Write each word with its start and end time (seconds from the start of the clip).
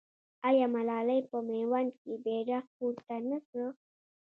آیا 0.47 0.65
ملالۍ 0.75 1.19
په 1.29 1.37
میوند 1.47 1.91
کې 2.01 2.13
بیرغ 2.23 2.65
پورته 2.75 3.15
نه 3.29 3.39
کړ؟ 3.47 3.63